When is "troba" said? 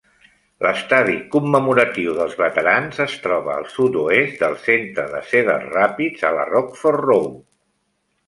3.25-3.53